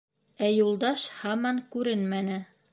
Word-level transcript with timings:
Ә 0.45 0.47
Юлдаш 0.51 1.05
һаман 1.19 1.63
күренмәне. 1.77 2.43